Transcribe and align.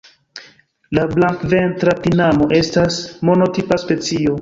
La 0.99 1.03
Blankventra 1.11 1.95
tinamo 2.07 2.51
estas 2.63 3.01
monotipa 3.31 3.83
specio. 3.89 4.39